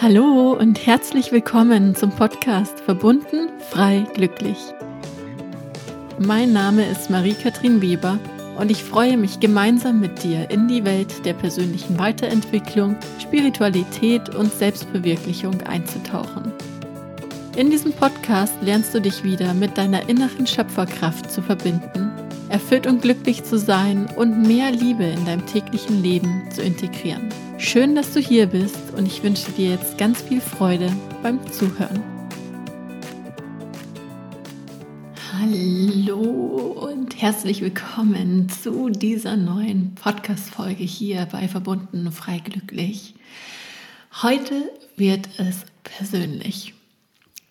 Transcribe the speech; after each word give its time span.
Hallo 0.00 0.52
und 0.52 0.86
herzlich 0.86 1.32
willkommen 1.32 1.96
zum 1.96 2.10
Podcast 2.12 2.78
Verbunden, 2.78 3.48
frei, 3.68 4.06
glücklich. 4.14 4.56
Mein 6.20 6.52
Name 6.52 6.88
ist 6.88 7.10
Marie-Kathrin 7.10 7.82
Weber 7.82 8.20
und 8.60 8.70
ich 8.70 8.84
freue 8.84 9.16
mich 9.16 9.40
gemeinsam 9.40 9.98
mit 9.98 10.22
dir 10.22 10.48
in 10.52 10.68
die 10.68 10.84
Welt 10.84 11.26
der 11.26 11.34
persönlichen 11.34 11.98
Weiterentwicklung, 11.98 12.94
Spiritualität 13.20 14.36
und 14.36 14.52
Selbstverwirklichung 14.52 15.62
einzutauchen. 15.62 16.52
In 17.56 17.68
diesem 17.68 17.92
Podcast 17.92 18.54
lernst 18.60 18.94
du 18.94 19.00
dich 19.00 19.24
wieder 19.24 19.52
mit 19.52 19.76
deiner 19.76 20.08
inneren 20.08 20.46
Schöpferkraft 20.46 21.28
zu 21.28 21.42
verbinden, 21.42 22.12
erfüllt 22.50 22.86
und 22.86 23.02
glücklich 23.02 23.42
zu 23.42 23.58
sein 23.58 24.06
und 24.14 24.46
mehr 24.46 24.70
Liebe 24.70 25.06
in 25.06 25.24
deinem 25.24 25.44
täglichen 25.46 26.04
Leben 26.04 26.48
zu 26.52 26.62
integrieren. 26.62 27.28
Schön, 27.60 27.96
dass 27.96 28.14
du 28.14 28.20
hier 28.20 28.46
bist 28.46 28.94
und 28.96 29.06
ich 29.06 29.20
wünsche 29.24 29.50
dir 29.50 29.70
jetzt 29.70 29.98
ganz 29.98 30.22
viel 30.22 30.40
Freude 30.40 30.92
beim 31.24 31.40
Zuhören. 31.52 32.04
Hallo 35.32 36.20
und 36.88 37.20
herzlich 37.20 37.60
willkommen 37.60 38.48
zu 38.48 38.90
dieser 38.90 39.36
neuen 39.36 39.96
Podcast-Folge 39.96 40.84
hier 40.84 41.26
bei 41.32 41.48
Verbunden 41.48 42.12
frei 42.12 42.38
glücklich. 42.38 43.16
Heute 44.22 44.70
wird 44.96 45.28
es 45.38 45.64
persönlich. 45.82 46.74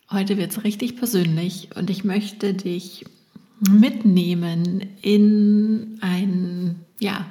Heute 0.10 0.38
wird 0.38 0.52
es 0.52 0.64
richtig 0.64 0.96
persönlich 0.96 1.76
und 1.76 1.90
ich 1.90 2.06
möchte 2.06 2.54
dich 2.54 3.04
mitnehmen 3.60 4.86
in 5.02 5.98
ein, 6.00 6.86
ja, 6.98 7.26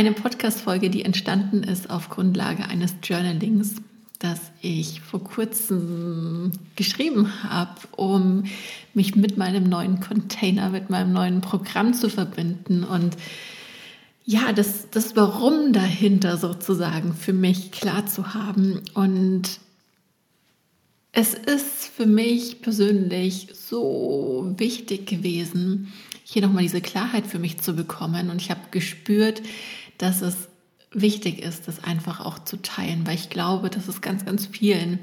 eine 0.00 0.12
Podcast-Folge, 0.12 0.88
die 0.88 1.04
entstanden 1.04 1.62
ist 1.62 1.90
auf 1.90 2.08
Grundlage 2.08 2.64
eines 2.64 2.94
Journalings, 3.02 3.82
das 4.18 4.40
ich 4.62 5.02
vor 5.02 5.22
kurzem 5.22 6.52
geschrieben 6.74 7.30
habe, 7.42 7.76
um 7.96 8.44
mich 8.94 9.14
mit 9.14 9.36
meinem 9.36 9.64
neuen 9.64 10.00
Container, 10.00 10.70
mit 10.70 10.88
meinem 10.88 11.12
neuen 11.12 11.42
Programm 11.42 11.92
zu 11.92 12.08
verbinden 12.08 12.82
und 12.82 13.14
ja, 14.24 14.54
das, 14.54 14.88
das 14.90 15.16
Warum 15.16 15.74
dahinter 15.74 16.38
sozusagen 16.38 17.12
für 17.12 17.34
mich 17.34 17.70
klar 17.70 18.06
zu 18.06 18.32
haben. 18.32 18.80
Und 18.94 19.60
es 21.12 21.34
ist 21.34 21.86
für 21.94 22.06
mich 22.06 22.62
persönlich 22.62 23.48
so 23.52 24.54
wichtig 24.56 25.06
gewesen, 25.06 25.92
hier 26.24 26.42
nochmal 26.42 26.62
diese 26.62 26.80
Klarheit 26.80 27.26
für 27.26 27.40
mich 27.40 27.58
zu 27.58 27.74
bekommen. 27.74 28.30
Und 28.30 28.40
ich 28.40 28.50
habe 28.50 28.60
gespürt, 28.70 29.42
dass 30.00 30.22
es 30.22 30.48
wichtig 30.92 31.40
ist, 31.40 31.68
das 31.68 31.84
einfach 31.84 32.20
auch 32.20 32.38
zu 32.40 32.60
teilen, 32.60 33.06
weil 33.06 33.14
ich 33.14 33.30
glaube, 33.30 33.70
dass 33.70 33.86
es 33.86 34.00
ganz, 34.00 34.24
ganz 34.24 34.46
vielen 34.46 34.98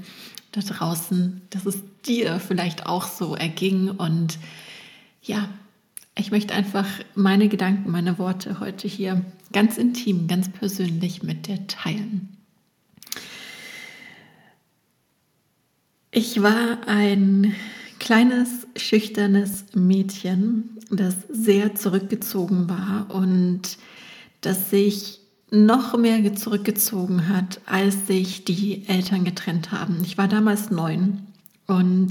da 0.51 0.61
draußen, 0.61 1.41
dass 1.49 1.65
es 1.65 1.79
dir 2.05 2.39
vielleicht 2.39 2.85
auch 2.87 3.07
so 3.07 3.35
erging. 3.35 3.89
Und 3.89 4.37
ja, 5.21 5.47
ich 6.15 6.31
möchte 6.31 6.53
einfach 6.53 6.87
meine 7.15 7.47
Gedanken, 7.47 7.91
meine 7.91 8.17
Worte 8.17 8.59
heute 8.59 8.87
hier 8.87 9.23
ganz 9.53 9.77
intim, 9.77 10.27
ganz 10.27 10.49
persönlich 10.49 11.23
mit 11.23 11.47
dir 11.47 11.67
teilen. 11.67 12.29
Ich 16.11 16.41
war 16.41 16.87
ein 16.87 17.53
kleines, 17.99 18.65
schüchternes 18.75 19.65
Mädchen, 19.75 20.77
das 20.89 21.15
sehr 21.29 21.75
zurückgezogen 21.75 22.69
war 22.69 23.13
und 23.13 23.77
das 24.47 24.69
sich 24.69 25.19
noch 25.51 25.97
mehr 25.97 26.35
zurückgezogen 26.35 27.27
hat, 27.27 27.59
als 27.65 28.07
sich 28.07 28.45
die 28.45 28.87
Eltern 28.87 29.25
getrennt 29.25 29.71
haben. 29.71 29.99
Ich 30.03 30.17
war 30.17 30.29
damals 30.29 30.71
neun 30.71 31.27
und 31.65 32.09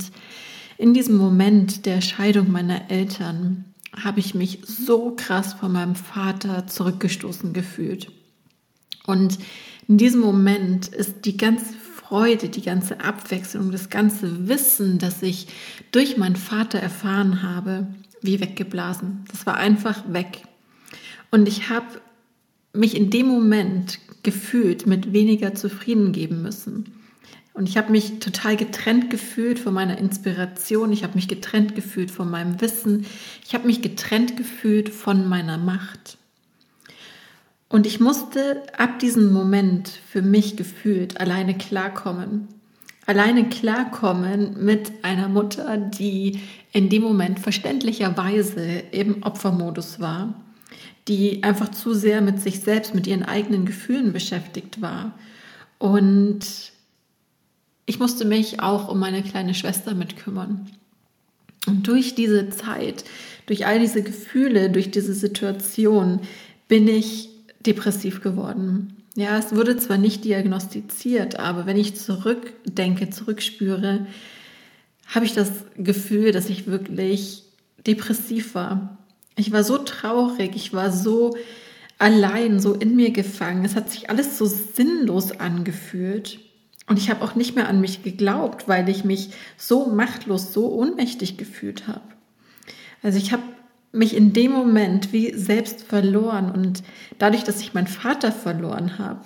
in 0.76 0.92
diesem 0.92 1.16
Moment 1.16 1.86
der 1.86 2.02
Scheidung 2.02 2.52
meiner 2.52 2.90
Eltern 2.90 3.64
habe 4.04 4.20
ich 4.20 4.34
mich 4.34 4.60
so 4.66 5.14
krass 5.16 5.54
von 5.54 5.72
meinem 5.72 5.94
Vater 5.94 6.66
zurückgestoßen 6.66 7.54
gefühlt. 7.54 8.12
Und 9.06 9.38
in 9.88 9.96
diesem 9.96 10.20
Moment 10.20 10.88
ist 10.88 11.24
die 11.24 11.38
ganze 11.38 11.72
Freude, 11.72 12.50
die 12.50 12.62
ganze 12.62 13.00
Abwechslung, 13.00 13.70
das 13.70 13.88
ganze 13.88 14.48
Wissen, 14.48 14.98
das 14.98 15.22
ich 15.22 15.48
durch 15.92 16.18
meinen 16.18 16.36
Vater 16.36 16.78
erfahren 16.78 17.42
habe, 17.42 17.86
wie 18.20 18.40
weggeblasen. 18.40 19.24
Das 19.30 19.46
war 19.46 19.56
einfach 19.56 20.02
weg. 20.12 20.42
Und 21.30 21.48
ich 21.48 21.70
habe 21.70 21.86
mich 22.76 22.96
in 22.96 23.10
dem 23.10 23.26
Moment 23.26 23.98
gefühlt 24.22 24.86
mit 24.86 25.12
weniger 25.12 25.54
zufrieden 25.54 26.12
geben 26.12 26.42
müssen. 26.42 26.92
Und 27.54 27.70
ich 27.70 27.78
habe 27.78 27.90
mich 27.90 28.18
total 28.18 28.56
getrennt 28.56 29.08
gefühlt 29.08 29.58
von 29.58 29.72
meiner 29.72 29.96
Inspiration. 29.96 30.92
Ich 30.92 31.02
habe 31.04 31.14
mich 31.14 31.26
getrennt 31.26 31.74
gefühlt 31.74 32.10
von 32.10 32.30
meinem 32.30 32.60
Wissen. 32.60 33.06
Ich 33.46 33.54
habe 33.54 33.66
mich 33.66 33.80
getrennt 33.80 34.36
gefühlt 34.36 34.90
von 34.90 35.26
meiner 35.26 35.56
Macht. 35.56 36.18
Und 37.68 37.86
ich 37.86 37.98
musste 37.98 38.62
ab 38.76 38.98
diesem 38.98 39.32
Moment 39.32 39.88
für 39.88 40.22
mich 40.22 40.56
gefühlt 40.56 41.18
alleine 41.18 41.56
klarkommen. 41.56 42.48
Alleine 43.06 43.48
klarkommen 43.48 44.62
mit 44.64 44.92
einer 45.02 45.28
Mutter, 45.28 45.78
die 45.78 46.40
in 46.72 46.88
dem 46.88 47.02
Moment 47.02 47.38
verständlicherweise 47.38 48.62
im 48.90 49.22
Opfermodus 49.22 49.98
war, 49.98 50.34
die 51.08 51.42
einfach 51.42 51.70
zu 51.70 51.94
sehr 51.94 52.20
mit 52.20 52.40
sich 52.40 52.60
selbst, 52.60 52.94
mit 52.94 53.06
ihren 53.06 53.22
eigenen 53.22 53.64
Gefühlen 53.64 54.12
beschäftigt 54.12 54.82
war. 54.82 55.16
Und 55.78 56.72
ich 57.86 57.98
musste 57.98 58.24
mich 58.24 58.60
auch 58.60 58.88
um 58.88 58.98
meine 58.98 59.22
kleine 59.22 59.54
Schwester 59.54 59.94
mitkümmern. 59.94 60.68
Und 61.66 61.86
durch 61.86 62.14
diese 62.14 62.48
Zeit, 62.50 63.04
durch 63.46 63.66
all 63.66 63.78
diese 63.78 64.02
Gefühle, 64.02 64.70
durch 64.70 64.90
diese 64.90 65.14
Situation 65.14 66.20
bin 66.68 66.88
ich 66.88 67.28
depressiv 67.60 68.22
geworden. 68.22 68.96
Ja, 69.14 69.38
es 69.38 69.54
wurde 69.54 69.76
zwar 69.76 69.98
nicht 69.98 70.24
diagnostiziert, 70.24 71.38
aber 71.38 71.66
wenn 71.66 71.76
ich 71.76 71.96
zurückdenke, 71.96 73.10
zurückspüre, 73.10 74.06
habe 75.06 75.24
ich 75.24 75.32
das 75.32 75.50
Gefühl, 75.76 76.32
dass 76.32 76.50
ich 76.50 76.66
wirklich 76.66 77.44
depressiv 77.86 78.54
war. 78.54 78.98
Ich 79.36 79.52
war 79.52 79.62
so 79.62 79.78
traurig, 79.78 80.56
ich 80.56 80.72
war 80.72 80.90
so 80.90 81.36
allein, 81.98 82.58
so 82.60 82.74
in 82.74 82.96
mir 82.96 83.12
gefangen. 83.12 83.64
Es 83.64 83.76
hat 83.76 83.90
sich 83.90 84.10
alles 84.10 84.38
so 84.38 84.46
sinnlos 84.46 85.32
angefühlt. 85.32 86.40
Und 86.88 86.98
ich 86.98 87.10
habe 87.10 87.24
auch 87.24 87.34
nicht 87.34 87.56
mehr 87.56 87.68
an 87.68 87.80
mich 87.80 88.02
geglaubt, 88.02 88.68
weil 88.68 88.88
ich 88.88 89.04
mich 89.04 89.30
so 89.56 89.86
machtlos, 89.86 90.52
so 90.52 90.72
ohnmächtig 90.72 91.36
gefühlt 91.36 91.88
habe. 91.88 92.02
Also 93.02 93.18
ich 93.18 93.32
habe 93.32 93.42
mich 93.92 94.14
in 94.14 94.32
dem 94.32 94.52
Moment 94.52 95.12
wie 95.12 95.34
selbst 95.34 95.82
verloren 95.82 96.50
und 96.50 96.82
dadurch, 97.18 97.44
dass 97.44 97.60
ich 97.60 97.74
meinen 97.74 97.86
Vater 97.86 98.30
verloren 98.30 98.98
habe, 98.98 99.22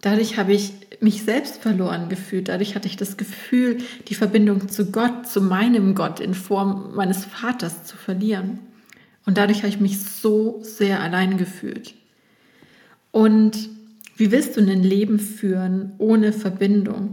dadurch 0.00 0.36
habe 0.36 0.52
ich 0.52 0.72
mich 1.00 1.22
selbst 1.22 1.62
verloren 1.62 2.08
gefühlt. 2.08 2.48
Dadurch 2.48 2.74
hatte 2.74 2.88
ich 2.88 2.96
das 2.96 3.16
Gefühl, 3.16 3.78
die 4.08 4.14
Verbindung 4.14 4.68
zu 4.68 4.90
Gott, 4.90 5.26
zu 5.26 5.40
meinem 5.40 5.94
Gott 5.94 6.20
in 6.20 6.34
Form 6.34 6.94
meines 6.94 7.24
Vaters 7.24 7.84
zu 7.84 7.96
verlieren. 7.96 8.58
Und 9.28 9.36
dadurch 9.36 9.58
habe 9.58 9.68
ich 9.68 9.78
mich 9.78 10.00
so 10.00 10.58
sehr 10.62 11.02
allein 11.02 11.36
gefühlt. 11.36 11.92
Und 13.10 13.68
wie 14.16 14.30
willst 14.30 14.56
du 14.56 14.62
ein 14.62 14.82
Leben 14.82 15.18
führen 15.18 15.92
ohne 15.98 16.32
Verbindung, 16.32 17.10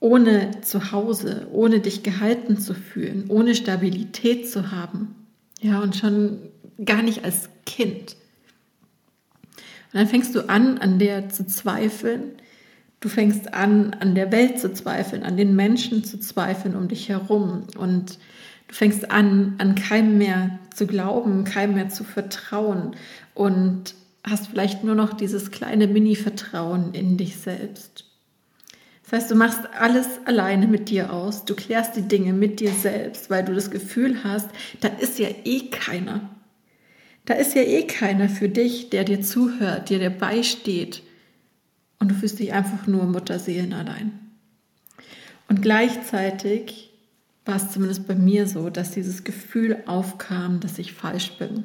ohne 0.00 0.62
Zuhause, 0.62 1.46
ohne 1.52 1.80
dich 1.80 2.02
gehalten 2.02 2.56
zu 2.56 2.72
fühlen, 2.72 3.26
ohne 3.28 3.54
Stabilität 3.54 4.48
zu 4.48 4.70
haben? 4.70 5.16
Ja, 5.60 5.80
und 5.80 5.96
schon 5.96 6.38
gar 6.82 7.02
nicht 7.02 7.26
als 7.26 7.50
Kind. 7.66 8.16
Und 9.92 10.00
dann 10.00 10.06
fängst 10.06 10.34
du 10.34 10.48
an, 10.48 10.78
an 10.78 10.98
der 10.98 11.28
zu 11.28 11.46
zweifeln. 11.46 12.38
Du 13.00 13.10
fängst 13.10 13.52
an, 13.52 13.92
an 14.00 14.14
der 14.14 14.32
Welt 14.32 14.58
zu 14.58 14.72
zweifeln, 14.72 15.24
an 15.24 15.36
den 15.36 15.54
Menschen 15.54 16.04
zu 16.04 16.18
zweifeln 16.18 16.74
um 16.74 16.88
dich 16.88 17.10
herum. 17.10 17.64
Und 17.76 18.18
du 18.68 18.74
fängst 18.74 19.10
an, 19.10 19.54
an 19.58 19.74
keinem 19.74 20.18
mehr 20.18 20.58
zu 20.74 20.86
glauben, 20.86 21.44
keinem 21.44 21.74
mehr 21.74 21.88
zu 21.88 22.04
vertrauen. 22.04 22.94
Und 23.34 23.94
hast 24.24 24.48
vielleicht 24.48 24.84
nur 24.84 24.94
noch 24.94 25.14
dieses 25.14 25.50
kleine 25.50 25.86
Mini-Vertrauen 25.86 26.92
in 26.94 27.16
dich 27.16 27.36
selbst. 27.36 28.04
Das 29.04 29.20
heißt, 29.20 29.30
du 29.30 29.36
machst 29.36 29.60
alles 29.78 30.06
alleine 30.26 30.66
mit 30.66 30.90
dir 30.90 31.12
aus. 31.12 31.44
Du 31.44 31.54
klärst 31.54 31.96
die 31.96 32.02
Dinge 32.02 32.32
mit 32.32 32.60
dir 32.60 32.72
selbst, 32.72 33.30
weil 33.30 33.44
du 33.44 33.54
das 33.54 33.70
Gefühl 33.70 34.22
hast, 34.22 34.50
da 34.80 34.88
ist 34.88 35.18
ja 35.18 35.28
eh 35.44 35.70
keiner. 35.70 36.28
Da 37.24 37.34
ist 37.34 37.54
ja 37.54 37.62
eh 37.62 37.86
keiner 37.86 38.28
für 38.28 38.48
dich, 38.48 38.90
der 38.90 39.04
dir 39.04 39.22
zuhört, 39.22 39.90
der 39.90 39.98
dir 39.98 40.10
beisteht. 40.10 41.02
Und 41.98 42.10
du 42.10 42.14
fühlst 42.14 42.38
dich 42.38 42.52
einfach 42.52 42.86
nur 42.86 43.04
Mutterseelen 43.04 43.72
allein. 43.72 44.12
Und 45.48 45.62
gleichzeitig 45.62 46.87
war 47.48 47.56
es 47.56 47.70
zumindest 47.70 48.06
bei 48.06 48.14
mir 48.14 48.46
so, 48.46 48.68
dass 48.70 48.92
dieses 48.92 49.24
Gefühl 49.24 49.82
aufkam, 49.86 50.60
dass 50.60 50.78
ich 50.78 50.92
falsch 50.92 51.32
bin. 51.38 51.64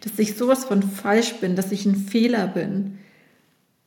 Dass 0.00 0.18
ich 0.18 0.36
sowas 0.36 0.64
von 0.64 0.82
falsch 0.82 1.34
bin, 1.34 1.56
dass 1.56 1.72
ich 1.72 1.86
ein 1.86 1.96
Fehler 1.96 2.48
bin. 2.48 2.98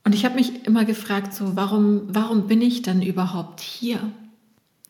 Und 0.06 0.16
ich 0.16 0.26
habe 0.26 0.36
mich 0.36 0.66
immer 0.66 0.86
gefragt, 0.86 1.34
so 1.34 1.56
warum, 1.56 2.04
warum 2.08 2.48
bin 2.48 2.62
ich 2.62 2.82
dann 2.82 3.02
überhaupt 3.02 3.60
hier? 3.60 4.00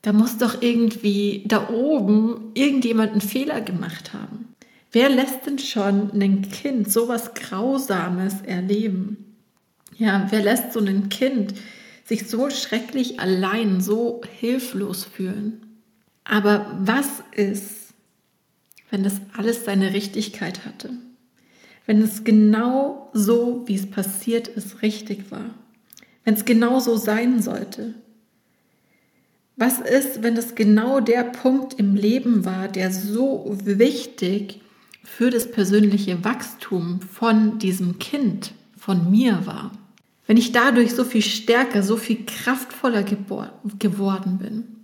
Da 0.03 0.13
muss 0.13 0.37
doch 0.37 0.61
irgendwie 0.61 1.43
da 1.47 1.69
oben 1.69 2.51
irgendjemand 2.53 3.11
einen 3.11 3.21
Fehler 3.21 3.59
gemacht 3.59 4.13
haben. 4.13 4.53
Wer 4.91 5.09
lässt 5.09 5.45
denn 5.45 5.59
schon 5.59 6.11
ein 6.11 6.43
Kind 6.43 6.91
sowas 6.91 7.33
Grausames 7.33 8.35
erleben? 8.43 9.35
Ja, 9.97 10.27
wer 10.29 10.41
lässt 10.41 10.73
so 10.73 10.79
ein 10.79 11.09
Kind 11.09 11.55
sich 12.05 12.27
so 12.27 12.49
schrecklich 12.49 13.19
allein, 13.19 13.81
so 13.81 14.21
hilflos 14.39 15.03
fühlen? 15.03 15.68
Aber 16.29 16.77
was 16.79 17.23
ist, 17.31 17.93
wenn 18.91 19.03
das 19.03 19.19
alles 19.35 19.65
seine 19.65 19.93
Richtigkeit 19.93 20.63
hatte? 20.63 20.91
Wenn 21.87 22.03
es 22.03 22.23
genau 22.23 23.09
so, 23.13 23.63
wie 23.65 23.73
es 23.73 23.89
passiert 23.89 24.47
ist, 24.47 24.83
richtig 24.83 25.31
war? 25.31 25.49
Wenn 26.23 26.35
es 26.35 26.45
genau 26.45 26.79
so 26.79 26.97
sein 26.97 27.41
sollte? 27.41 27.95
Was 29.55 29.79
ist, 29.79 30.21
wenn 30.21 30.37
es 30.37 30.53
genau 30.53 30.99
der 30.99 31.23
Punkt 31.23 31.73
im 31.79 31.95
Leben 31.95 32.45
war, 32.45 32.67
der 32.67 32.91
so 32.91 33.57
wichtig 33.63 34.61
für 35.03 35.31
das 35.31 35.49
persönliche 35.49 36.23
Wachstum 36.23 37.01
von 37.01 37.57
diesem 37.57 37.97
Kind, 37.97 38.53
von 38.77 39.09
mir 39.09 39.47
war? 39.47 39.71
Wenn 40.27 40.37
ich 40.37 40.51
dadurch 40.51 40.93
so 40.93 41.03
viel 41.03 41.23
stärker, 41.23 41.81
so 41.81 41.97
viel 41.97 42.23
kraftvoller 42.25 43.01
geworden 43.03 44.37
bin? 44.37 44.78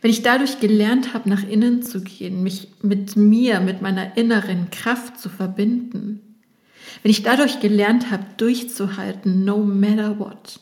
Wenn 0.00 0.10
ich 0.10 0.22
dadurch 0.22 0.60
gelernt 0.60 1.12
habe, 1.12 1.28
nach 1.28 1.46
innen 1.46 1.82
zu 1.82 2.02
gehen, 2.02 2.42
mich 2.42 2.68
mit 2.82 3.16
mir, 3.16 3.60
mit 3.60 3.82
meiner 3.82 4.16
inneren 4.16 4.70
Kraft 4.70 5.20
zu 5.20 5.28
verbinden? 5.28 6.20
Wenn 7.02 7.10
ich 7.10 7.22
dadurch 7.22 7.60
gelernt 7.60 8.10
habe, 8.10 8.24
durchzuhalten, 8.36 9.44
no 9.44 9.58
matter 9.58 10.18
what? 10.18 10.60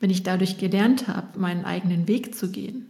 wenn 0.00 0.10
ich 0.10 0.22
dadurch 0.22 0.58
gelernt 0.58 1.06
habe, 1.06 1.38
meinen 1.38 1.64
eigenen 1.64 2.08
Weg 2.08 2.34
zu 2.34 2.50
gehen, 2.50 2.86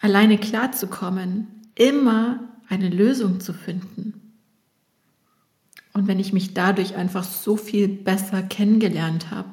alleine 0.00 0.36
klarzukommen, 0.36 1.46
immer 1.76 2.40
eine 2.68 2.90
Lösung 2.90 3.40
zu 3.40 3.54
finden. 3.54 4.20
Und 5.92 6.08
wenn 6.08 6.18
ich 6.18 6.32
mich 6.32 6.52
dadurch 6.52 6.96
einfach 6.96 7.24
so 7.24 7.56
viel 7.56 7.88
besser 7.88 8.42
kennengelernt 8.42 9.30
habe, 9.30 9.48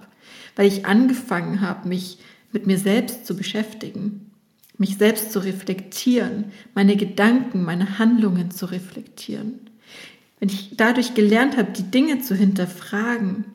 weil 0.56 0.68
ich 0.68 0.86
angefangen 0.86 1.62
habe, 1.62 1.88
mich 1.88 2.18
mit 2.52 2.68
mir 2.68 2.78
selbst 2.78 3.26
zu 3.26 3.38
beschäftigen, 3.38 4.32
mich 4.78 4.98
selbst 4.98 5.32
zu 5.32 5.40
reflektieren, 5.40 6.46
meine 6.74 6.96
Gedanken, 6.96 7.64
meine 7.64 8.00
Handlungen 8.00 8.52
zu 8.52 8.66
reflektieren. 8.66 9.60
Wenn 10.40 10.50
ich 10.50 10.76
dadurch 10.76 11.14
gelernt 11.14 11.58
habe, 11.58 11.72
die 11.72 11.90
Dinge 11.90 12.20
zu 12.20 12.36
hinterfragen, 12.36 13.46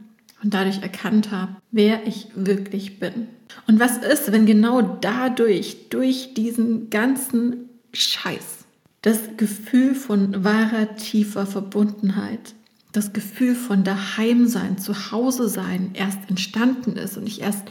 und 0.42 0.54
dadurch 0.54 0.82
erkannt 0.82 1.30
habe, 1.30 1.56
wer 1.70 2.06
ich 2.06 2.28
wirklich 2.34 2.98
bin. 2.98 3.28
Und 3.66 3.80
was 3.80 3.98
ist, 3.98 4.30
wenn 4.32 4.46
genau 4.46 4.82
dadurch, 4.82 5.88
durch 5.90 6.34
diesen 6.34 6.90
ganzen 6.90 7.68
Scheiß, 7.92 8.64
das 9.02 9.36
Gefühl 9.36 9.94
von 9.94 10.44
wahrer, 10.44 10.96
tiefer 10.96 11.46
Verbundenheit, 11.46 12.54
das 12.92 13.12
Gefühl 13.12 13.54
von 13.54 13.84
Daheimsein, 13.84 14.78
Zuhause-Sein 14.78 15.90
erst 15.94 16.18
entstanden 16.28 16.96
ist 16.96 17.16
und 17.16 17.26
ich 17.26 17.42
erst 17.42 17.64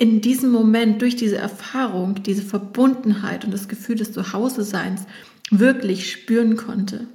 in 0.00 0.22
diesem 0.22 0.50
Moment 0.50 1.02
durch 1.02 1.14
diese 1.14 1.36
Erfahrung, 1.36 2.22
diese 2.22 2.40
Verbundenheit 2.40 3.44
und 3.44 3.50
das 3.52 3.68
Gefühl 3.68 3.96
des 3.96 4.12
Zuhause-Seins 4.12 5.02
wirklich 5.50 6.10
spüren 6.10 6.56
konnte. 6.56 7.06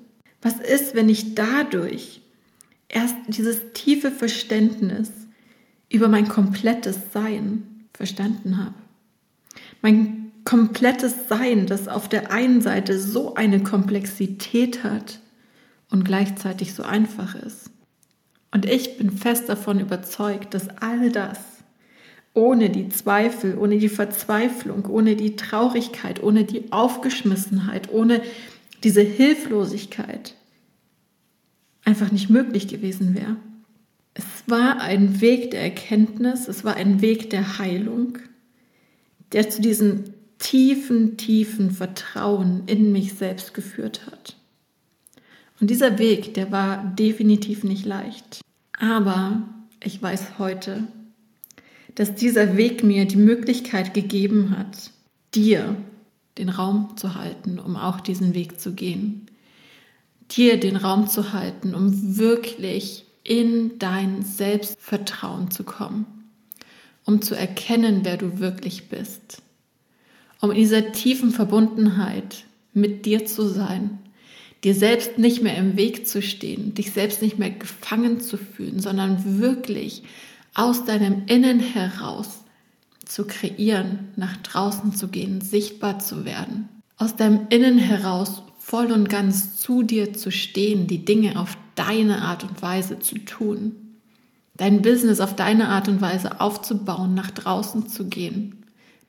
Was 0.44 0.60
ist, 0.60 0.94
wenn 0.94 1.10
ich 1.10 1.34
dadurch 1.34 2.22
erst 2.88 3.16
dieses 3.28 3.74
tiefe 3.74 4.12
Verständnis 4.12 5.10
über 5.90 6.10
mein 6.10 6.28
komplettes 6.28 7.00
Sein 7.12 7.88
verstanden 7.92 8.64
habe. 8.64 8.76
Mein 9.82 10.32
komplettes 10.44 11.28
Sein, 11.28 11.66
das 11.66 11.88
auf 11.88 12.08
der 12.08 12.32
einen 12.32 12.62
Seite 12.62 13.00
so 13.00 13.34
eine 13.34 13.64
Komplexität 13.64 14.84
hat 14.84 15.22
und 15.90 16.06
gleichzeitig 16.06 16.76
so 16.76 16.84
einfach 16.84 17.34
ist. 17.34 17.72
Und 18.52 18.68
ich 18.68 19.00
bin 19.00 19.10
fest 19.10 19.50
davon 19.50 19.80
überzeugt, 19.80 20.54
dass 20.54 20.70
all 20.82 21.10
das 21.12 21.55
ohne 22.36 22.70
die 22.70 22.90
Zweifel, 22.90 23.58
ohne 23.58 23.80
die 23.80 23.90
Verzweiflung, 23.90 24.86
ohne 24.86 25.16
die 25.16 25.36
Traurigkeit, 25.36 26.22
ohne 26.22 26.44
die 26.44 26.72
Aufgeschmissenheit, 26.72 27.92
ohne 27.92 28.22
diese 28.84 29.02
Hilflosigkeit 29.02 30.36
einfach 31.86 32.12
nicht 32.12 32.30
möglich 32.30 32.68
gewesen 32.68 33.16
wäre. 33.16 33.38
Es 34.14 34.26
war 34.48 34.82
ein 34.82 35.22
Weg 35.22 35.52
der 35.52 35.62
Erkenntnis, 35.62 36.48
es 36.48 36.64
war 36.64 36.76
ein 36.76 37.02
Weg 37.02 37.30
der 37.30 37.58
Heilung, 37.58 38.20
der 39.32 39.50
zu 39.50 39.62
diesem 39.62 40.04
tiefen, 40.38 41.18
tiefen 41.18 41.72
Vertrauen 41.72 42.64
in 42.68 42.92
mich 42.92 43.14
selbst 43.14 43.54
geführt 43.54 44.06
hat. 44.08 44.36
Und 45.62 45.70
dieser 45.70 45.98
Weg, 46.00 46.34
der 46.34 46.52
war 46.52 46.84
definitiv 47.00 47.64
nicht 47.64 47.86
leicht. 47.86 48.42
Aber 48.78 49.44
ich 49.82 50.02
weiß 50.02 50.38
heute, 50.38 50.88
dass 51.96 52.16
dieser 52.16 52.58
Weg 52.58 52.84
mir 52.84 53.06
die 53.06 53.16
Möglichkeit 53.16 53.94
gegeben 53.94 54.56
hat, 54.58 54.92
dir 55.34 55.76
den 56.38 56.50
Raum 56.50 56.98
zu 56.98 57.16
halten, 57.16 57.60
um 57.60 57.76
auch 57.76 58.02
diesen 58.02 58.34
Weg 58.34 58.60
zu 58.60 58.74
gehen. 58.74 59.28
Dir 60.32 60.60
den 60.60 60.76
Raum 60.76 61.08
zu 61.08 61.34
halten, 61.34 61.74
um 61.74 62.18
wirklich 62.18 63.06
in 63.24 63.80
dein 63.80 64.24
Selbstvertrauen 64.24 65.52
zu 65.52 65.64
kommen, 65.64 66.06
um 67.06 67.22
zu 67.22 67.36
erkennen, 67.36 68.02
wer 68.04 68.18
du 68.18 68.40
wirklich 68.40 68.90
bist, 68.90 69.42
um 70.42 70.52
in 70.52 70.58
dieser 70.58 70.92
tiefen 70.92 71.32
Verbundenheit 71.32 72.46
mit 72.74 73.06
dir 73.06 73.26
zu 73.26 73.48
sein, 73.48 74.00
dir 74.64 74.76
selbst 74.76 75.18
nicht 75.18 75.42
mehr 75.42 75.58
im 75.58 75.78
Weg 75.78 76.08
zu 76.08 76.22
stehen, 76.22 76.74
dich 76.74 76.92
selbst 76.92 77.22
nicht 77.22 77.40
mehr 77.40 77.52
gefangen 77.52 78.20
zu 78.20 78.38
fühlen, 78.38 78.80
sondern 78.80 79.40
wirklich 79.40 80.04
aus 80.56 80.86
deinem 80.86 81.24
Innen 81.28 81.60
heraus 81.60 82.44
zu 83.06 83.26
kreieren, 83.26 84.08
nach 84.16 84.36
draußen 84.38 84.94
zu 84.94 85.10
gehen, 85.10 85.42
sichtbar 85.42 86.00
zu 86.00 86.26
werden, 86.26 86.70
aus 86.98 87.16
deinem 87.16 87.48
Innen 87.50 87.78
heraus 87.78 88.42
voll 88.58 88.92
und 88.92 89.10
ganz 89.10 89.58
zu 89.58 89.84
dir 89.84 90.14
zu 90.14 90.32
stehen, 90.32 90.88
die 90.88 91.06
Dinge 91.06 91.40
auf 91.40 91.56
deine 91.76 92.24
Art 92.24 92.44
und 92.44 92.62
Weise 92.62 92.98
zu 93.00 93.20
tun, 93.20 93.76
dein 94.58 94.82
Business 94.82 95.20
auf 95.20 95.36
deine 95.36 95.68
Art 95.68 95.88
und 95.88 96.02
Weise 96.02 96.40
aufzubauen, 96.42 97.14
nach 97.14 97.30
draußen 97.32 97.88
zu 97.88 98.08
gehen, 98.08 98.64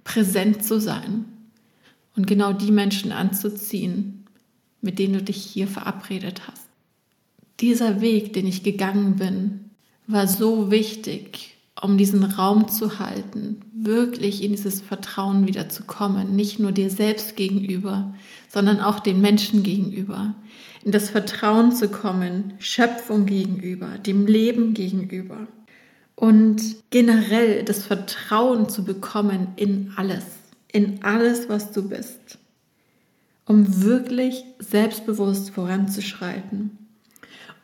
präsent 0.05 0.65
zu 0.65 0.81
sein 0.81 1.25
und 2.17 2.27
genau 2.27 2.53
die 2.53 2.73
Menschen 2.73 3.13
anzuziehen, 3.13 4.27
mit 4.83 4.99
denen 4.99 5.15
du 5.15 5.23
dich 5.23 5.39
hier 5.39 5.69
verabredet 5.69 6.43
hast. 6.49 6.67
Dieser 7.61 8.01
Weg, 8.01 8.33
den 8.33 8.47
ich 8.47 8.63
gegangen 8.63 9.17
bin, 9.17 9.66
war 10.07 10.27
so 10.27 10.71
wichtig 10.71 11.57
um 11.83 11.99
diesen 11.99 12.25
Raum 12.25 12.69
zu 12.69 12.99
halten, 12.99 13.61
wirklich 13.75 14.43
in 14.43 14.53
dieses 14.53 14.81
Vertrauen 14.81 15.47
wieder 15.47 15.69
zu 15.69 15.85
kommen, 15.85 16.35
nicht 16.35 16.59
nur 16.59 16.73
dir 16.73 16.91
selbst 16.91 17.37
gegenüber, 17.37 18.15
sondern 18.49 18.81
auch 18.81 19.01
den 19.01 19.21
Menschen 19.21 19.63
gegenüber, 19.63 20.35
in 20.85 20.93
das 20.93 21.11
Vertrauen 21.11 21.73
zu 21.73 21.89
kommen, 21.89 22.55
Schöpfung 22.59 23.27
gegenüber, 23.27 23.99
dem 23.99 24.27
Leben 24.27 24.73
gegenüber. 24.73 25.47
Und 26.15 26.63
generell 26.89 27.63
das 27.63 27.85
Vertrauen 27.85 28.71
zu 28.71 28.85
bekommen 28.85 29.49
in 29.57 29.93
alles, 29.97 30.25
in 30.73 31.03
alles, 31.03 31.51
was 31.51 31.73
du 31.73 31.91
bist, 31.91 32.39
um 33.45 33.83
wirklich 33.83 34.45
selbstbewusst 34.59 35.51
voranzuschreiten 35.51 36.86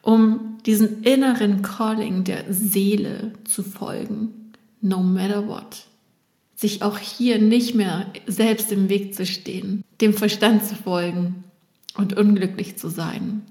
um 0.03 0.59
diesen 0.67 1.03
inneren 1.03 1.63
Calling 1.63 2.25
der 2.25 2.53
Seele 2.53 3.33
zu 3.45 3.63
folgen, 3.63 4.53
no 4.81 5.03
matter 5.03 5.49
what. 5.49 5.87
Sich 6.55 6.83
auch 6.83 6.99
hier 6.99 7.41
nicht 7.41 7.75
mehr 7.75 8.07
selbst 8.27 8.71
im 8.71 8.89
Weg 8.89 9.15
zu 9.15 9.27
stehen, 9.27 9.83
dem 10.01 10.13
Verstand 10.13 10.65
zu 10.65 10.75
folgen 10.75 11.45
und 11.97 12.17
unglücklich 12.17 12.77
zu 12.77 12.89
sein, 12.89 13.43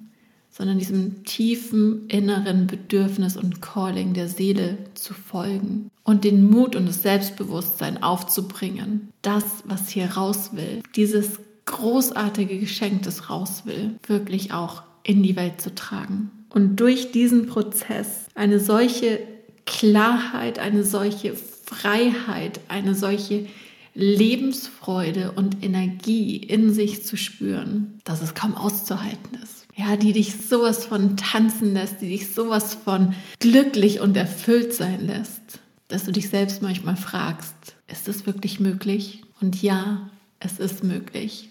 sondern 0.49 0.79
diesem 0.79 1.23
tiefen 1.23 2.07
inneren 2.07 2.67
Bedürfnis 2.67 3.37
und 3.37 3.61
Calling 3.61 4.13
der 4.13 4.27
Seele 4.27 4.77
zu 4.93 5.13
folgen 5.13 5.89
und 6.03 6.23
den 6.23 6.49
Mut 6.49 6.75
und 6.75 6.85
das 6.85 7.01
Selbstbewusstsein 7.01 8.01
aufzubringen, 8.03 9.09
das, 9.21 9.43
was 9.65 9.89
hier 9.89 10.11
raus 10.11 10.51
will, 10.53 10.81
dieses 10.95 11.39
großartige 11.65 12.59
Geschenk, 12.59 13.03
das 13.03 13.29
raus 13.29 13.63
will, 13.65 13.95
wirklich 14.07 14.53
auch 14.53 14.83
in 15.03 15.23
die 15.23 15.35
Welt 15.35 15.61
zu 15.61 15.73
tragen 15.73 16.31
und 16.53 16.79
durch 16.79 17.11
diesen 17.11 17.47
Prozess 17.47 18.25
eine 18.35 18.59
solche 18.59 19.19
Klarheit, 19.65 20.59
eine 20.59 20.83
solche 20.83 21.33
Freiheit, 21.33 22.59
eine 22.67 22.95
solche 22.95 23.47
Lebensfreude 23.93 25.31
und 25.31 25.63
Energie 25.63 26.37
in 26.37 26.73
sich 26.73 27.03
zu 27.05 27.17
spüren, 27.17 27.99
dass 28.03 28.21
es 28.21 28.33
kaum 28.33 28.55
auszuhalten 28.55 29.37
ist. 29.41 29.67
ja, 29.75 29.95
die 29.95 30.13
dich 30.13 30.35
sowas 30.35 30.85
von 30.85 31.17
tanzen 31.17 31.73
lässt, 31.73 32.01
die 32.01 32.09
dich 32.09 32.33
sowas 32.33 32.73
von 32.73 33.15
glücklich 33.39 33.99
und 33.99 34.17
erfüllt 34.17 34.73
sein 34.73 35.07
lässt, 35.07 35.59
dass 35.87 36.05
du 36.05 36.11
dich 36.11 36.29
selbst 36.29 36.61
manchmal 36.61 36.97
fragst, 36.97 37.55
ist 37.87 38.07
das 38.07 38.25
wirklich 38.25 38.59
möglich? 38.59 39.23
Und 39.41 39.61
ja, 39.61 40.09
es 40.39 40.59
ist 40.59 40.83
möglich. 40.83 41.49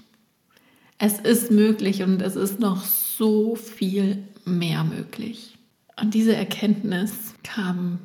Es 0.98 1.18
ist 1.18 1.50
möglich 1.50 2.02
und 2.02 2.20
es 2.20 2.36
ist 2.36 2.60
noch 2.60 2.84
so 2.84 3.56
viel 3.56 4.22
mehr 4.44 4.84
möglich. 4.84 5.58
Und 6.00 6.14
diese 6.14 6.34
Erkenntnis 6.34 7.34
kam, 7.42 7.98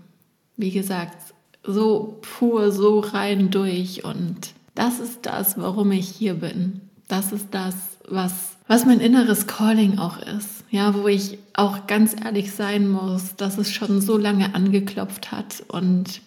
wie 0.58 0.72
gesagt, 0.72 1.34
so 1.64 2.20
pur, 2.22 2.72
so 2.72 3.00
rein 3.00 3.50
durch. 3.52 4.04
Und 4.04 4.54
das 4.76 5.00
ist 5.00 5.26
das, 5.26 5.58
warum 5.58 5.92
ich 5.92 6.10
hier 6.10 6.36
bin. 6.36 6.82
Das 7.08 7.32
ist 7.32 7.48
das, 7.52 7.76
was, 8.08 8.58
was 8.68 8.86
mein 8.86 9.00
inneres 9.00 9.48
Calling 9.48 9.98
auch 9.98 10.18
ist. 10.18 10.64
Ja, 10.72 10.94
wo 10.94 11.08
ich 11.08 11.38
auch 11.54 11.88
ganz 11.88 12.16
ehrlich 12.22 12.52
sein 12.52 12.90
muss, 12.90 13.36
dass 13.36 13.58
es 13.58 13.72
schon 13.72 14.02
so 14.02 14.18
lange 14.18 14.56
angeklopft 14.56 15.32
hat 15.32 15.64
und 15.70 16.22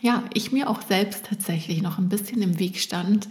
ja, 0.00 0.22
ich 0.32 0.52
mir 0.52 0.70
auch 0.70 0.82
selbst 0.82 1.26
tatsächlich 1.26 1.82
noch 1.82 1.98
ein 1.98 2.08
bisschen 2.08 2.40
im 2.42 2.58
Weg 2.58 2.78
stand, 2.78 3.28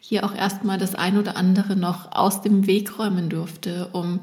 hier 0.00 0.24
auch 0.24 0.34
erstmal 0.34 0.78
das 0.78 0.94
ein 0.94 1.18
oder 1.18 1.36
andere 1.36 1.76
noch 1.76 2.12
aus 2.12 2.42
dem 2.42 2.66
Weg 2.66 2.98
räumen 2.98 3.28
durfte, 3.28 3.88
um 3.92 4.20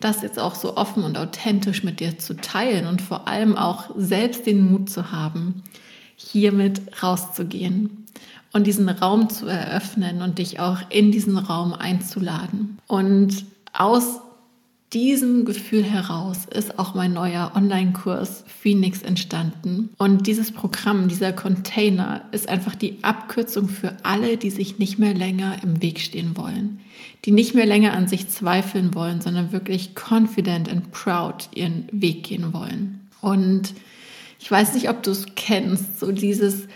das 0.00 0.22
jetzt 0.22 0.38
auch 0.38 0.54
so 0.54 0.76
offen 0.76 1.04
und 1.04 1.18
authentisch 1.18 1.84
mit 1.84 2.00
dir 2.00 2.18
zu 2.18 2.34
teilen 2.34 2.86
und 2.86 3.02
vor 3.02 3.28
allem 3.28 3.56
auch 3.56 3.90
selbst 3.96 4.46
den 4.46 4.70
Mut 4.70 4.90
zu 4.90 5.12
haben, 5.12 5.62
hiermit 6.16 6.80
rauszugehen 7.02 8.06
und 8.52 8.66
diesen 8.66 8.88
Raum 8.88 9.28
zu 9.28 9.46
eröffnen 9.46 10.22
und 10.22 10.38
dich 10.38 10.60
auch 10.60 10.78
in 10.88 11.12
diesen 11.12 11.38
Raum 11.38 11.72
einzuladen. 11.72 12.78
Und 12.86 13.44
aus 13.72 14.20
diesem 14.92 15.44
Gefühl 15.44 15.84
heraus 15.84 16.46
ist 16.52 16.78
auch 16.78 16.94
mein 16.94 17.12
neuer 17.12 17.52
Online-Kurs 17.54 18.44
Phoenix 18.46 19.02
entstanden. 19.02 19.90
Und 19.98 20.26
dieses 20.26 20.50
Programm, 20.50 21.06
dieser 21.06 21.32
Container 21.32 22.24
ist 22.32 22.48
einfach 22.48 22.74
die 22.74 22.98
Abkürzung 23.02 23.68
für 23.68 23.96
alle, 24.02 24.36
die 24.36 24.50
sich 24.50 24.78
nicht 24.78 24.98
mehr 24.98 25.14
länger 25.14 25.62
im 25.62 25.80
Weg 25.80 26.00
stehen 26.00 26.36
wollen, 26.36 26.80
die 27.24 27.30
nicht 27.30 27.54
mehr 27.54 27.66
länger 27.66 27.92
an 27.92 28.08
sich 28.08 28.28
zweifeln 28.28 28.94
wollen, 28.94 29.20
sondern 29.20 29.52
wirklich 29.52 29.92
confident 29.94 30.68
and 30.68 30.90
proud 30.90 31.48
ihren 31.54 31.86
Weg 31.92 32.24
gehen 32.24 32.52
wollen. 32.52 33.00
Und 33.20 33.74
ich 34.40 34.50
weiß 34.50 34.74
nicht, 34.74 34.88
ob 34.88 35.04
du 35.04 35.12
es 35.12 35.26
kennst, 35.36 36.00
so 36.00 36.10
dieses 36.10 36.66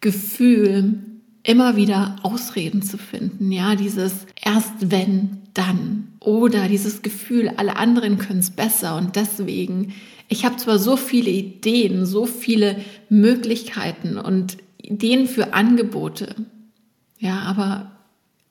Gefühl, 0.00 0.98
immer 1.42 1.76
wieder 1.76 2.16
Ausreden 2.22 2.82
zu 2.82 2.98
finden. 2.98 3.50
Ja, 3.50 3.74
dieses 3.74 4.26
erst 4.42 4.90
wenn, 4.90 5.42
dann. 5.54 6.08
Oder 6.20 6.68
dieses 6.68 7.02
Gefühl, 7.02 7.52
alle 7.56 7.76
anderen 7.76 8.18
können 8.18 8.40
es 8.40 8.50
besser 8.50 8.96
und 8.96 9.16
deswegen, 9.16 9.92
ich 10.28 10.44
habe 10.44 10.56
zwar 10.56 10.78
so 10.78 10.96
viele 10.96 11.30
Ideen, 11.30 12.06
so 12.06 12.26
viele 12.26 12.76
Möglichkeiten 13.08 14.16
und 14.16 14.56
Ideen 14.80 15.26
für 15.26 15.52
Angebote, 15.52 16.34
ja, 17.18 17.40
aber 17.40 17.92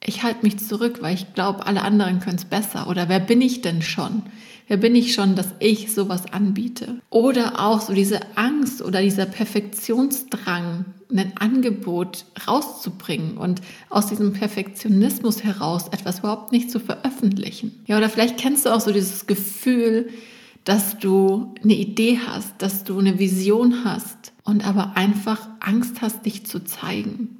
ich 0.04 0.24
halte 0.24 0.44
mich 0.44 0.60
zurück, 0.60 1.00
weil 1.02 1.14
ich 1.14 1.34
glaube, 1.34 1.66
alle 1.66 1.82
anderen 1.84 2.20
können 2.20 2.38
es 2.38 2.46
besser. 2.46 2.88
Oder 2.88 3.10
wer 3.10 3.20
bin 3.20 3.42
ich 3.42 3.62
denn 3.62 3.82
schon? 3.82 4.24
Wer 4.68 4.78
bin 4.78 4.96
ich 4.96 5.14
schon, 5.14 5.36
dass 5.36 5.50
ich 5.60 5.94
sowas 5.94 6.32
anbiete? 6.32 7.02
Oder 7.10 7.60
auch 7.60 7.82
so 7.82 7.94
diese 7.94 8.20
Angst 8.38 8.82
oder 8.82 9.02
dieser 9.02 9.26
Perfektionsdrang, 9.26 10.86
ein 11.12 11.34
Angebot 11.38 12.26
rauszubringen 12.48 13.38
und 13.38 13.62
aus 13.90 14.08
diesem 14.08 14.34
Perfektionismus 14.34 15.44
heraus 15.44 15.90
etwas 15.90 16.20
überhaupt 16.20 16.52
nicht 16.52 16.72
zu 16.72 16.80
veröffentlichen. 16.80 17.84
Ja, 17.86 17.98
oder 17.98 18.10
vielleicht 18.10 18.38
kennst 18.38 18.66
du 18.66 18.70
auch 18.70 18.82
so 18.82 18.92
dieses 18.92 19.28
Gefühl, 19.28 20.10
dass 20.64 20.98
du 21.00 21.54
eine 21.64 21.74
Idee 21.74 22.20
hast, 22.26 22.54
dass 22.60 22.84
du 22.84 23.00
eine 23.00 23.20
Vision 23.20 23.84
hast 23.84 24.34
und 24.44 24.66
aber 24.66 24.96
einfach 24.96 25.50
Angst 25.60 26.02
hast, 26.02 26.26
dich 26.26 26.46
zu 26.46 26.64
zeigen. 26.64 27.38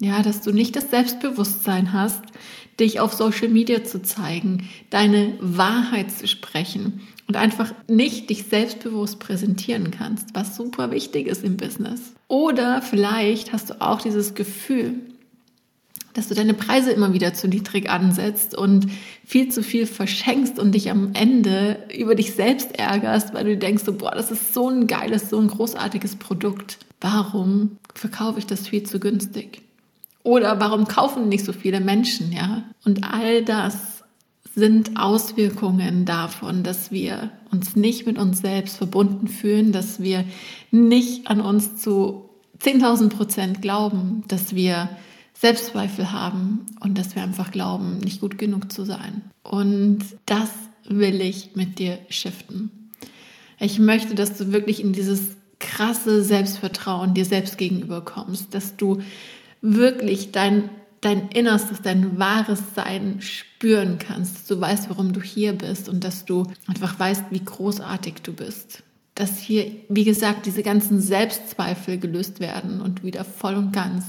Ja, 0.00 0.22
dass 0.22 0.40
du 0.40 0.50
nicht 0.50 0.76
das 0.76 0.90
Selbstbewusstsein 0.90 1.92
hast, 1.92 2.22
dich 2.80 3.00
auf 3.00 3.12
Social 3.12 3.48
Media 3.48 3.84
zu 3.84 4.02
zeigen, 4.02 4.68
deine 4.90 5.34
Wahrheit 5.40 6.10
zu 6.10 6.26
sprechen 6.26 7.00
und 7.28 7.36
einfach 7.36 7.72
nicht 7.86 8.30
dich 8.30 8.44
selbstbewusst 8.44 9.20
präsentieren 9.20 9.90
kannst, 9.90 10.30
was 10.34 10.56
super 10.56 10.90
wichtig 10.90 11.28
ist 11.28 11.44
im 11.44 11.56
Business. 11.56 12.14
Oder 12.26 12.82
vielleicht 12.82 13.52
hast 13.52 13.70
du 13.70 13.80
auch 13.80 14.00
dieses 14.00 14.34
Gefühl, 14.34 14.94
dass 16.14 16.28
du 16.28 16.34
deine 16.34 16.54
Preise 16.54 16.90
immer 16.90 17.12
wieder 17.12 17.34
zu 17.34 17.46
niedrig 17.46 17.88
ansetzt 17.88 18.56
und 18.56 18.88
viel 19.24 19.48
zu 19.50 19.62
viel 19.62 19.86
verschenkst 19.86 20.58
und 20.58 20.74
dich 20.74 20.90
am 20.90 21.10
Ende 21.14 21.84
über 21.96 22.14
dich 22.14 22.32
selbst 22.32 22.76
ärgerst, 22.76 23.32
weil 23.32 23.44
du 23.44 23.56
denkst, 23.56 23.84
so, 23.84 23.92
boah, 23.92 24.10
das 24.10 24.30
ist 24.30 24.52
so 24.52 24.68
ein 24.68 24.86
geiles, 24.86 25.30
so 25.30 25.38
ein 25.38 25.46
großartiges 25.46 26.16
Produkt. 26.16 26.78
Warum 27.00 27.76
verkaufe 27.94 28.40
ich 28.40 28.46
das 28.46 28.66
viel 28.66 28.82
zu 28.82 28.98
günstig? 28.98 29.62
Oder 30.22 30.60
warum 30.60 30.86
kaufen 30.86 31.28
nicht 31.28 31.44
so 31.44 31.52
viele 31.52 31.80
Menschen, 31.80 32.32
ja? 32.32 32.64
Und 32.84 33.04
all 33.04 33.44
das 33.44 34.04
sind 34.54 34.98
Auswirkungen 34.98 36.04
davon, 36.04 36.62
dass 36.62 36.90
wir 36.90 37.30
uns 37.50 37.76
nicht 37.76 38.06
mit 38.06 38.18
uns 38.18 38.40
selbst 38.40 38.76
verbunden 38.76 39.28
fühlen, 39.28 39.72
dass 39.72 40.00
wir 40.00 40.24
nicht 40.70 41.28
an 41.28 41.40
uns 41.40 41.76
zu 41.76 42.28
10.000 42.60 43.08
Prozent 43.08 43.62
glauben, 43.62 44.24
dass 44.28 44.54
wir 44.54 44.90
Selbstzweifel 45.32 46.12
haben 46.12 46.66
und 46.80 46.98
dass 46.98 47.14
wir 47.14 47.22
einfach 47.22 47.50
glauben, 47.50 47.98
nicht 47.98 48.20
gut 48.20 48.36
genug 48.36 48.70
zu 48.70 48.84
sein. 48.84 49.22
Und 49.42 50.00
das 50.26 50.50
will 50.86 51.20
ich 51.20 51.56
mit 51.56 51.78
dir 51.78 51.98
shiften. 52.10 52.90
Ich 53.58 53.78
möchte, 53.78 54.14
dass 54.14 54.36
du 54.36 54.52
wirklich 54.52 54.82
in 54.82 54.92
dieses 54.92 55.36
krasse 55.58 56.22
Selbstvertrauen 56.22 57.14
dir 57.14 57.24
selbst 57.24 57.56
gegenüber 57.56 58.02
kommst, 58.02 58.54
dass 58.54 58.76
du 58.76 59.00
wirklich 59.62 60.32
dein, 60.32 60.70
dein 61.00 61.28
Innerstes, 61.28 61.82
dein 61.82 62.18
wahres 62.18 62.60
Sein 62.74 63.20
spüren 63.20 63.98
kannst, 63.98 64.36
dass 64.36 64.46
du 64.46 64.60
weißt, 64.60 64.90
warum 64.90 65.12
du 65.12 65.22
hier 65.22 65.52
bist 65.52 65.88
und 65.88 66.04
dass 66.04 66.24
du 66.24 66.46
einfach 66.66 66.98
weißt, 66.98 67.24
wie 67.30 67.44
großartig 67.44 68.14
du 68.22 68.32
bist. 68.32 68.82
Dass 69.14 69.38
hier, 69.38 69.70
wie 69.88 70.04
gesagt, 70.04 70.46
diese 70.46 70.62
ganzen 70.62 71.00
Selbstzweifel 71.00 71.98
gelöst 71.98 72.40
werden 72.40 72.80
und 72.80 73.04
wieder 73.04 73.24
voll 73.24 73.54
und 73.54 73.72
ganz 73.72 74.04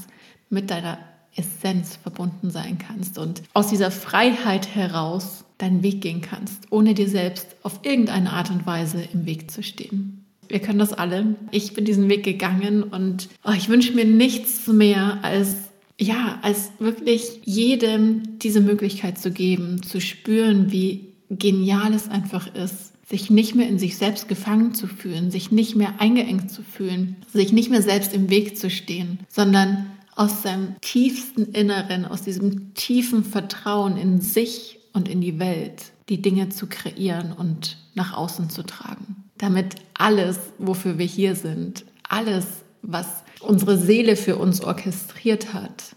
mit 0.48 0.70
deiner 0.70 0.98
Essenz 1.34 1.96
verbunden 1.96 2.50
sein 2.50 2.78
kannst 2.78 3.18
und 3.18 3.42
aus 3.54 3.68
dieser 3.68 3.90
Freiheit 3.90 4.74
heraus 4.74 5.44
deinen 5.58 5.82
Weg 5.82 6.00
gehen 6.00 6.20
kannst, 6.20 6.70
ohne 6.70 6.94
dir 6.94 7.08
selbst 7.08 7.56
auf 7.62 7.80
irgendeine 7.82 8.32
Art 8.32 8.50
und 8.50 8.66
Weise 8.66 9.02
im 9.12 9.26
Weg 9.26 9.50
zu 9.50 9.62
stehen. 9.62 10.21
Wir 10.52 10.60
können 10.60 10.78
das 10.78 10.92
alle. 10.92 11.34
Ich 11.50 11.72
bin 11.72 11.86
diesen 11.86 12.10
Weg 12.10 12.24
gegangen 12.24 12.82
und 12.82 13.30
oh, 13.42 13.52
ich 13.56 13.70
wünsche 13.70 13.94
mir 13.94 14.04
nichts 14.04 14.66
mehr 14.66 15.24
als 15.24 15.56
ja, 15.98 16.40
als 16.42 16.72
wirklich 16.78 17.40
jedem 17.44 18.38
diese 18.38 18.60
Möglichkeit 18.60 19.18
zu 19.18 19.30
geben, 19.30 19.82
zu 19.82 19.98
spüren, 19.98 20.70
wie 20.70 21.14
genial 21.30 21.94
es 21.94 22.10
einfach 22.10 22.54
ist, 22.54 22.92
sich 23.08 23.30
nicht 23.30 23.54
mehr 23.54 23.66
in 23.66 23.78
sich 23.78 23.96
selbst 23.96 24.28
gefangen 24.28 24.74
zu 24.74 24.88
fühlen, 24.88 25.30
sich 25.30 25.52
nicht 25.52 25.74
mehr 25.74 25.94
eingeengt 26.00 26.50
zu 26.50 26.62
fühlen, 26.62 27.16
sich 27.32 27.54
nicht 27.54 27.70
mehr 27.70 27.82
selbst 27.82 28.12
im 28.12 28.28
Weg 28.28 28.58
zu 28.58 28.68
stehen, 28.68 29.20
sondern 29.28 29.86
aus 30.16 30.42
seinem 30.42 30.74
tiefsten 30.82 31.44
Inneren, 31.44 32.04
aus 32.04 32.20
diesem 32.20 32.74
tiefen 32.74 33.24
Vertrauen 33.24 33.96
in 33.96 34.20
sich 34.20 34.80
und 34.92 35.08
in 35.08 35.22
die 35.22 35.38
Welt, 35.38 35.92
die 36.10 36.20
Dinge 36.20 36.50
zu 36.50 36.66
kreieren 36.66 37.32
und 37.32 37.78
nach 37.94 38.12
außen 38.12 38.50
zu 38.50 38.62
tragen 38.64 39.22
damit 39.42 39.74
alles, 39.94 40.38
wofür 40.58 40.98
wir 40.98 41.06
hier 41.06 41.34
sind, 41.34 41.84
alles, 42.08 42.46
was 42.82 43.08
unsere 43.40 43.76
Seele 43.76 44.14
für 44.14 44.36
uns 44.36 44.62
orchestriert 44.62 45.52
hat, 45.52 45.96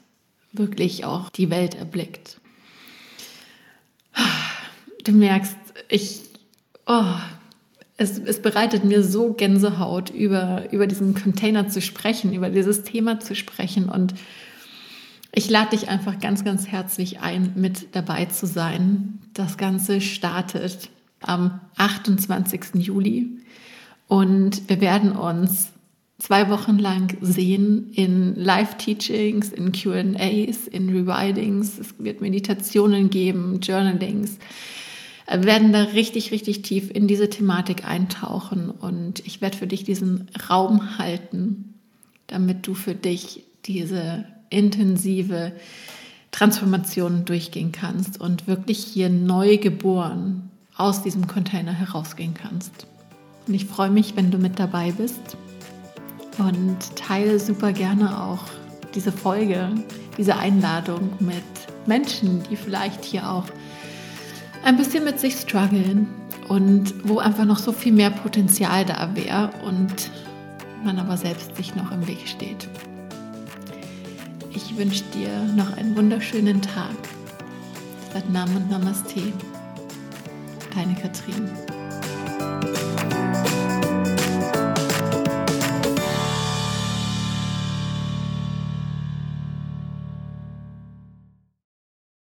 wirklich 0.51 1.05
auch 1.05 1.29
die 1.29 1.51
Welt 1.51 1.75
erblickt. 1.75 2.41
Du 5.03 5.11
merkst, 5.11 5.55
ich, 5.89 6.23
oh, 6.87 7.13
es, 7.97 8.17
es 8.17 8.41
bereitet 8.41 8.83
mir 8.83 9.03
so 9.03 9.33
Gänsehaut, 9.33 10.09
über, 10.09 10.71
über 10.71 10.87
diesen 10.87 11.13
Container 11.13 11.69
zu 11.69 11.81
sprechen, 11.81 12.33
über 12.33 12.49
dieses 12.49 12.81
Thema 12.81 13.19
zu 13.19 13.35
sprechen. 13.35 13.89
Und 13.89 14.15
ich 15.31 15.51
lade 15.51 15.77
dich 15.77 15.87
einfach 15.87 16.19
ganz, 16.19 16.43
ganz 16.43 16.65
herzlich 16.65 17.19
ein, 17.19 17.53
mit 17.55 17.95
dabei 17.95 18.25
zu 18.25 18.47
sein. 18.47 19.19
Das 19.33 19.57
Ganze 19.57 20.01
startet 20.01 20.89
am 21.27 21.60
28. 21.77 22.75
Juli. 22.75 23.38
Und 24.08 24.70
wir 24.70 24.82
werden 24.82 25.13
uns 25.13 25.72
zwei 26.20 26.50
Wochen 26.50 26.77
lang 26.77 27.17
sehen 27.22 27.91
in 27.94 28.36
Live-Teachings, 28.36 29.51
in 29.51 29.72
QAs, 29.72 30.67
in 30.67 30.89
Rewritings. 30.89 31.79
Es 31.79 31.96
wird 31.98 32.22
Meditationen 32.22 33.10
geben, 33.10 33.60
Journalings. 33.62 34.38
Wir 35.27 35.44
werden 35.44 35.74
da 35.74 35.84
richtig, 35.84 36.32
richtig 36.32 36.62
tief 36.62 36.91
in 36.91 37.08
diese 37.08 37.29
Thematik 37.29 37.88
eintauchen 37.88 38.70
und 38.70 39.25
ich 39.25 39.41
werde 39.41 39.58
für 39.58 39.67
dich 39.67 39.84
diesen 39.84 40.29
Raum 40.50 41.00
halten, 41.00 41.74
damit 42.27 42.67
du 42.67 42.75
für 42.75 42.94
dich 42.94 43.44
diese 43.65 44.25
intensive 44.51 45.51
Transformationen 46.29 47.25
durchgehen 47.25 47.72
kannst 47.72 48.22
und 48.22 48.46
wirklich 48.46 48.77
hier 48.84 49.10
neu 49.10 49.58
geboren 49.58 50.51
aus 50.77 51.01
diesem 51.01 51.27
Container 51.27 51.74
herausgehen 51.74 52.34
kannst. 52.34 52.88
Und 53.48 53.53
ich 53.53 53.65
freue 53.65 53.89
mich, 53.89 54.15
wenn 54.15 54.32
du 54.32 54.38
mit 54.38 54.60
dabei 54.60 54.91
bist 54.91 55.38
und 56.38 56.77
teile 56.96 57.39
super 57.39 57.72
gerne 57.72 58.22
auch 58.22 58.44
diese 58.94 59.12
Folge, 59.12 59.70
diese 60.17 60.36
Einladung 60.38 61.12
mit 61.20 61.44
Menschen, 61.86 62.44
die 62.50 62.55
vielleicht 62.55 63.03
hier 63.03 63.29
auch 63.29 63.46
ein 64.63 64.77
bisschen 64.77 65.03
mit 65.03 65.20
sich 65.20 65.36
strugglen 65.36 66.08
und 66.48 67.08
wo 67.08 67.20
einfach 67.20 67.46
noch 67.46 67.60
so 67.60 67.72
viel 67.72 67.94
mehr 67.94 68.10
Potenzial 68.10 68.86
da 68.86 69.15
wäre 69.15 69.51
und 69.65 70.10
man 70.84 71.00
aber 71.00 71.17
selbst 71.17 71.55
sich 71.55 71.75
noch 71.75 71.91
im 71.91 72.08
Weg 72.08 72.27
steht. 72.27 72.67
Ich 74.53 74.77
wünsche 74.77 75.03
dir 75.13 75.29
noch 75.55 75.75
einen 75.77 75.96
wunderschönen 75.96 76.62
Tag. 76.62 76.96
Sat 78.13 78.29
Nam 78.29 78.55
und 78.55 78.70
Namaste. 78.70 79.34
Deine 80.75 80.94
Katrin. 80.94 81.75